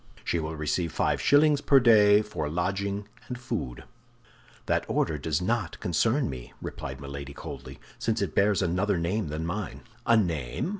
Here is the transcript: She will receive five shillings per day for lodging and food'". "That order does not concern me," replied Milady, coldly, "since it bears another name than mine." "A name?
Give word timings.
She 0.23 0.39
will 0.39 0.55
receive 0.55 0.91
five 0.91 1.21
shillings 1.21 1.61
per 1.61 1.79
day 1.79 2.23
for 2.23 2.49
lodging 2.49 3.07
and 3.27 3.39
food'". 3.39 3.83
"That 4.65 4.83
order 4.87 5.19
does 5.19 5.43
not 5.43 5.79
concern 5.79 6.27
me," 6.27 6.53
replied 6.59 6.99
Milady, 6.99 7.33
coldly, 7.35 7.77
"since 7.99 8.19
it 8.19 8.33
bears 8.33 8.63
another 8.63 8.97
name 8.97 9.27
than 9.27 9.45
mine." 9.45 9.81
"A 10.07 10.17
name? 10.17 10.69